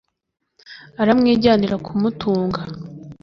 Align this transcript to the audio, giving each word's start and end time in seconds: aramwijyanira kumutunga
aramwijyanira 1.01 1.75
kumutunga 1.85 2.61